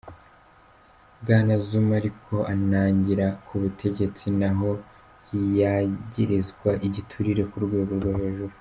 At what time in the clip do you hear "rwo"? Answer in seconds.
7.99-8.11